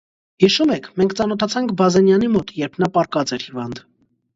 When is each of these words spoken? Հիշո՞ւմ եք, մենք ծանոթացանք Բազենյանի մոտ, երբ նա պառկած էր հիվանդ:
Հիշո՞ւմ 0.43 0.73
եք, 0.75 0.87
մենք 1.01 1.13
ծանոթացանք 1.21 1.75
Բազենյանի 1.85 2.33
մոտ, 2.39 2.59
երբ 2.67 2.85
նա 2.87 2.95
պառկած 3.01 3.39
էր 3.41 3.51
հիվանդ: 3.51 3.89